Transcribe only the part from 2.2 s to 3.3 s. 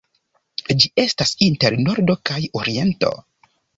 kaj Oriento.